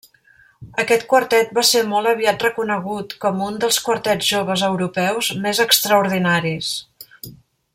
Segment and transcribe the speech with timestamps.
[0.83, 6.73] Aquest quartet va ser molt aviat reconegut com un dels quartets joves europeus més extraordinaris.